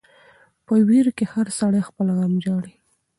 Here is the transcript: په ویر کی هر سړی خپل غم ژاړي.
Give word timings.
په 0.65 0.73
ویر 0.87 1.07
کی 1.17 1.25
هر 1.33 1.47
سړی 1.59 1.81
خپل 1.89 2.07
غم 2.17 2.33
ژاړي. 2.43 2.73